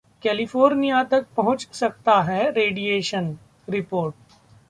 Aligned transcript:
California 0.23 1.03
तक 1.03 1.25
पहुंच 1.37 1.67
सकता 1.73 2.21
है 2.21 2.49
रेडिएशन: 2.51 3.37
रिपोर्ट 3.69 4.15